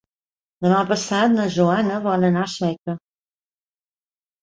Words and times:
Demà 0.65 0.79
passat 0.91 1.35
na 1.35 1.47
Joana 1.57 2.01
vol 2.09 2.29
anar 2.33 2.45
a 2.49 2.53
Sueca. 2.57 3.01